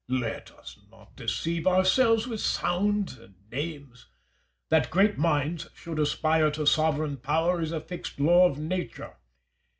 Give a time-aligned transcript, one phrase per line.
[0.09, 0.25] Caesar.
[0.25, 4.07] Let us not deceive ourselves with sounds and names.
[4.69, 9.13] That great minds should aspire to sovereign power is a fixed law of Nature.